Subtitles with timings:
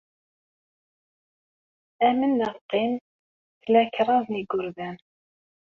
[2.07, 2.93] Amen neɣ qqim,
[3.61, 4.97] tla kraḍ n yigerdan.